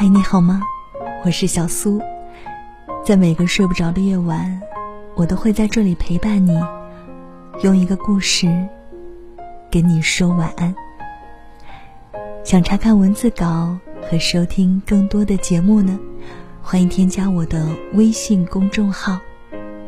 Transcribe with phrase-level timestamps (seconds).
[0.00, 0.62] 嗨，你好吗？
[1.24, 2.00] 我是小苏，
[3.04, 4.62] 在每个睡不着的夜晚，
[5.16, 6.56] 我都会在这里陪伴你，
[7.64, 8.46] 用一个故事
[9.68, 10.72] 给你说晚安。
[12.44, 13.76] 想查看文字稿
[14.08, 15.98] 和收听更多的节目呢，
[16.62, 19.18] 欢迎添加我的微信公众号，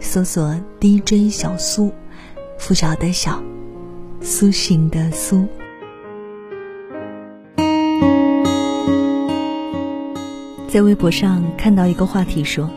[0.00, 1.90] 搜索 DJ 小苏，
[2.58, 3.42] 拂晓的晓，
[4.20, 5.48] 苏醒的苏。
[10.74, 12.68] 在微博上看到一个话题说：“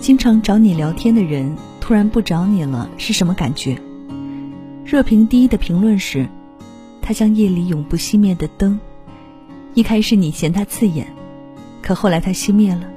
[0.00, 3.78] 经常找你聊天的人突然不找你了，是什么感觉？”
[4.82, 6.26] 热评第一的评论是
[7.02, 8.80] ：“他像夜里永不熄灭的灯，
[9.74, 11.06] 一开始你嫌他刺眼，
[11.82, 12.88] 可后来他熄灭了，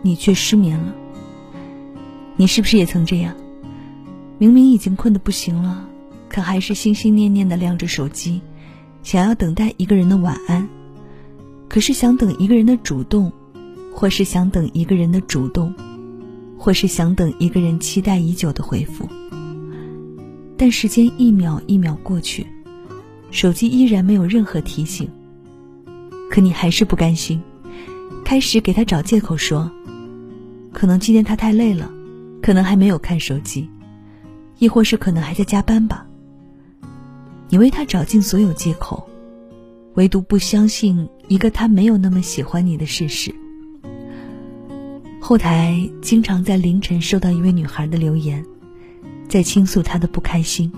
[0.00, 0.94] 你却失眠了。
[2.36, 3.34] 你是不是也曾这样？
[4.38, 5.86] 明明已经困得不行了，
[6.30, 8.40] 可还是心心念念的亮着手机，
[9.02, 10.66] 想要等待一个人的晚安。”
[11.68, 13.30] 可是想等一个人的主动，
[13.92, 15.74] 或是想等一个人的主动，
[16.56, 19.08] 或是想等一个人期待已久的回复。
[20.56, 22.46] 但时间一秒一秒过去，
[23.30, 25.08] 手机依然没有任何提醒。
[26.30, 27.42] 可你还是不甘心，
[28.24, 29.70] 开始给他找借口说，
[30.72, 31.90] 可能今天他太累了，
[32.42, 33.68] 可能还没有看手机，
[34.58, 36.06] 亦或是可能还在加班吧。
[37.48, 39.05] 你为他找尽所有借口。
[39.96, 43.34] 唯独不相信一个他没有那么喜欢你的事实。
[45.20, 48.44] 后台经常在凌晨收到一位女孩的留言，
[49.26, 50.70] 在倾诉她的不开心。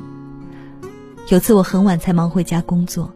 [1.28, 3.12] 有次我很晚才忙回家工作，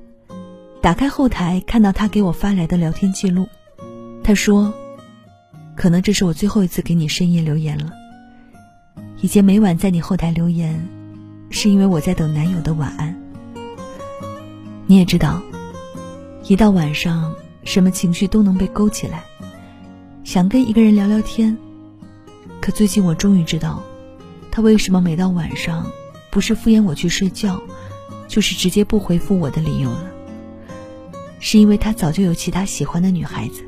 [0.81, 3.47] 打开后台看到她给我发来的聊天记录，
[4.25, 4.75] 她说
[5.77, 7.93] ：“可能这是我最后一次给你深夜留言了。
[9.21, 10.85] 以前每晚在你后台留言，
[11.49, 13.17] 是因为我在等男友的晚安。
[14.87, 15.41] 你也知道。”
[16.45, 19.23] 一到晚上，什么情绪都能被勾起来，
[20.25, 21.57] 想跟一个人聊聊天。
[22.61, 23.81] 可最近我终于知道，
[24.51, 25.89] 他为什么每到晚上，
[26.31, 27.63] 不是敷衍我去睡觉，
[28.27, 30.11] 就是直接不回复我的理由了。
[31.39, 33.65] 是因为他早就有其他喜欢的女孩子。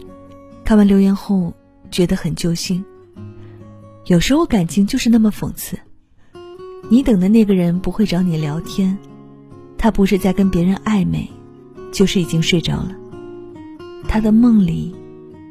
[0.64, 1.54] 看完留言后，
[1.92, 2.84] 觉得很揪心。
[4.06, 5.78] 有时候感情就是那么讽刺，
[6.90, 8.98] 你等的那个人不会找你聊天，
[9.78, 11.30] 他不是在跟别人暧昧。
[11.94, 12.92] 就是已经睡着了，
[14.08, 14.92] 他的梦里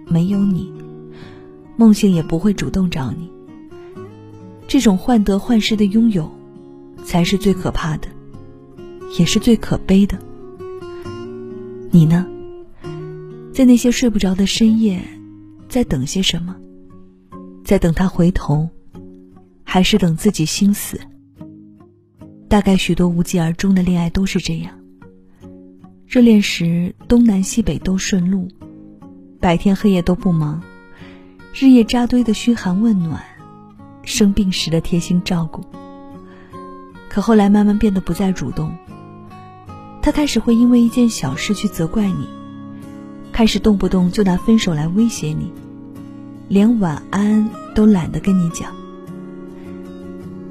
[0.06, 0.70] 没有你，
[1.78, 3.32] 梦醒也不会主动找你。
[4.68, 6.30] 这种患得患失的拥有，
[7.06, 8.10] 才是最可怕的，
[9.18, 10.20] 也是最可悲的。
[11.92, 12.28] 你呢？
[13.54, 15.02] 在那些睡不着的深夜，
[15.70, 16.54] 在等些什么？
[17.64, 18.68] 在等他回头，
[19.64, 21.00] 还是等自己心死？
[22.50, 24.83] 大概许多无疾而终的恋爱都是这样。
[26.14, 28.48] 热恋时，东南西北都顺路，
[29.40, 30.62] 白天黑夜都不忙，
[31.56, 33.20] 日夜扎堆的嘘寒问暖，
[34.04, 35.64] 生病时的贴心照顾。
[37.10, 38.72] 可后来慢慢变得不再主动，
[40.04, 42.28] 他开始会因为一件小事去责怪你，
[43.32, 45.52] 开始动不动就拿分手来威胁你，
[46.48, 48.72] 连晚安都懒得跟你讲。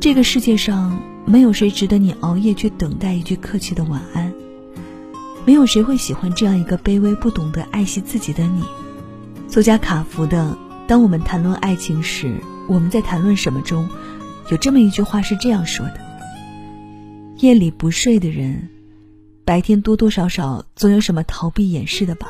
[0.00, 4.31] 这个世界上没有谁值得你熬夜去等待一句客气的晚安。
[5.44, 8.62] 没有谁会喜欢这样一个卑微不懂得爱惜自己的你。
[9.48, 12.36] 作家卡福的《当我们谈论爱情时，
[12.68, 13.88] 我们在谈论什么》中，
[14.50, 16.00] 有这么一句话是这样说的：
[17.38, 18.68] 夜里不睡的人，
[19.44, 22.28] 白天多多少少总有什么逃避掩饰的吧。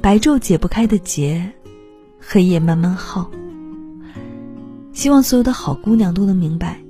[0.00, 1.52] 白昼解不开的结，
[2.18, 3.30] 黑夜慢慢耗。
[4.92, 6.80] 希望所有的好姑娘都能明白，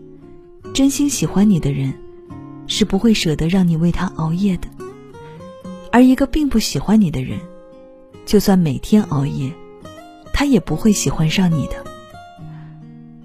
[0.72, 1.92] 真心喜欢你的人。
[2.70, 4.68] 是不会舍得让你为他熬夜的，
[5.90, 7.38] 而一个并不喜欢你的人，
[8.26, 9.52] 就算每天熬夜，
[10.32, 11.84] 他也不会喜欢上你的。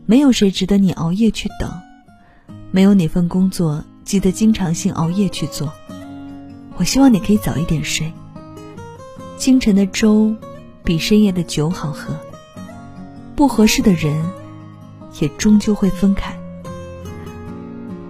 [0.05, 1.71] 没有谁值得你熬夜去等，
[2.71, 5.71] 没有哪份工作记得经常性熬夜去做。
[6.77, 8.11] 我希望你可以早一点睡。
[9.37, 10.35] 清晨的粥
[10.83, 12.15] 比深夜的酒好喝。
[13.35, 14.23] 不合适的人，
[15.19, 16.37] 也终究会分开。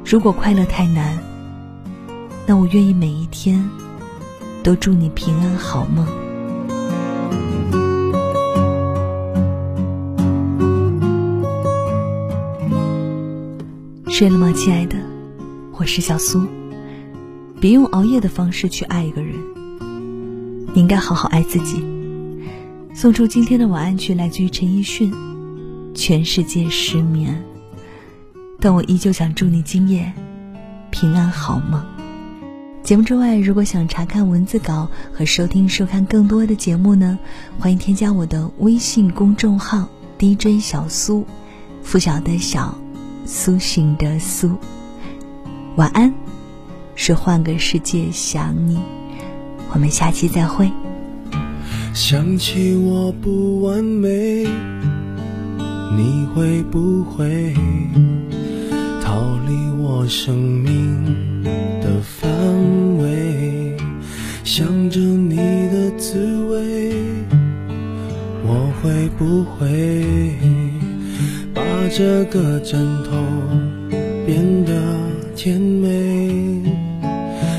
[0.05, 1.17] 如果快乐太难，
[2.45, 3.69] 那我愿意每一天
[4.63, 6.07] 都祝你平安好梦。
[14.09, 14.95] 睡了吗，亲爱的？
[15.73, 16.47] 我是小苏。
[17.59, 19.35] 别用熬夜的方式去爱一个人，
[20.73, 21.83] 你应该好好爱自己。
[22.93, 25.11] 送出今天的晚安曲，来自于陈奕迅，
[25.93, 27.43] 《全世界失眠》。
[28.61, 30.13] 但我依旧想祝你今夜
[30.89, 31.83] 平安好梦。
[32.83, 37.17] 节目之外，如果想查看文字稿和收听、收看更多的节目呢，
[37.57, 39.87] 欢迎添加我的微信公众号
[40.19, 41.25] DJ 小苏，
[41.81, 42.77] 拂晓的晓，
[43.25, 44.57] 苏醒的苏。
[45.77, 46.13] 晚安，
[46.93, 48.77] 是换个世界想你。
[49.71, 50.69] 我们下期再会。
[51.93, 54.45] 想起我不完美，
[55.95, 57.53] 你会不会
[59.01, 62.29] 逃离我生命的范
[62.97, 63.75] 围？
[64.43, 66.93] 想着你的滋味，
[68.45, 70.35] 我会不会
[71.53, 73.11] 把这个枕头
[74.25, 74.73] 变得
[75.35, 76.61] 甜美？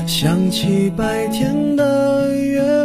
[0.05, 2.84] 想起白天的约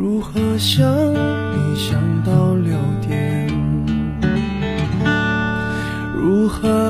[0.00, 0.82] 如何想
[1.12, 2.74] 你想到六
[3.06, 3.46] 点？
[6.16, 6.89] 如何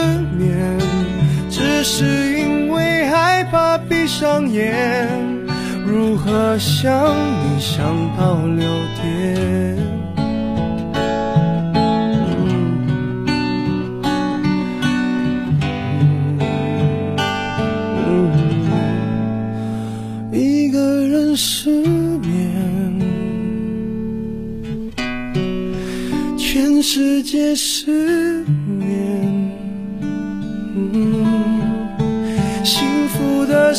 [1.83, 5.17] 是因为害怕闭上眼。
[5.85, 7.83] 如何想你想
[8.17, 8.65] 到六
[9.01, 9.77] 点？
[20.31, 22.29] 一个人失眠。
[26.37, 28.45] 全世界失